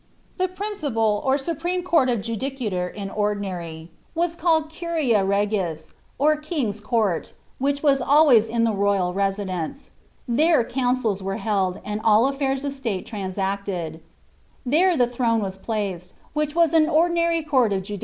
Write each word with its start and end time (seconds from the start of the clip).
* 0.21 0.37
The 0.39 0.47
principal 0.47 1.21
or 1.23 1.37
supreme 1.37 1.83
court 1.83 2.09
of 2.09 2.21
judicature 2.23 2.87
in 2.91 3.09
ordinarv 3.09 3.89
wri^ 4.17 4.35
call«j 4.39 4.75
earui 4.87 5.27
regis,* 5.29 5.91
or 6.17 6.35
King's 6.37 6.79
Court, 6.81 7.35
which 7.59 7.83
was 7.83 8.01
always 8.01 8.49
at 8.49 8.63
the 8.63 8.71
r<i\Ml 8.73 9.89
There 10.27 10.63
councils 10.63 11.21
were 11.21 11.37
held, 11.37 11.81
and 11.85 12.01
all 12.03 12.25
affairs 12.27 12.65
of 12.65 12.73
state 12.73 13.05
trnnsaclcil 13.05 14.01
throne 14.65 15.39
was 15.39 15.57
placed, 15.57 16.15
wliich 16.35 16.55
was 16.55 16.73
an 16.73 16.89
ordinary 16.89 17.43
court 17.43 17.71
of 17.71 17.83
judi. 17.83 17.99